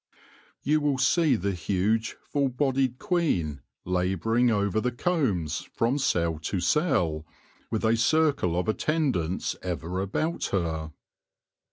[0.63, 6.59] You will see the huge, full bodied queen labouring over the combs from cell to
[6.59, 7.23] cell,
[7.69, 10.91] with a circle of atten dants ever about her.